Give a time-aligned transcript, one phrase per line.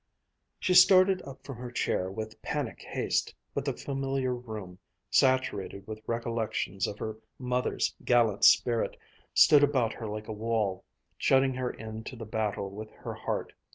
[0.59, 4.79] She started up from her chair with panic haste, but the familiar room,
[5.11, 8.97] saturated with recollections of her mother's gallant spirit,
[9.35, 10.83] stood about her like a wall,
[11.19, 13.53] shutting her in to the battle with her heart.